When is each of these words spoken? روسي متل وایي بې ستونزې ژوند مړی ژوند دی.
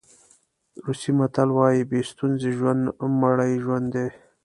روسي 0.85 1.11
متل 1.17 1.49
وایي 1.53 1.81
بې 1.89 1.99
ستونزې 2.11 2.49
ژوند 2.57 2.81
مړی 3.21 3.53
ژوند 3.63 3.87
دی. 3.93 4.07